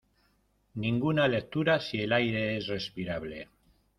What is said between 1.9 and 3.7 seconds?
el aire es respirable.